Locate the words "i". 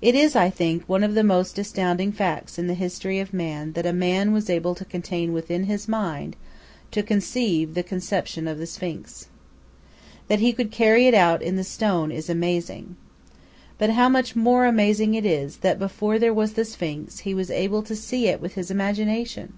0.36-0.50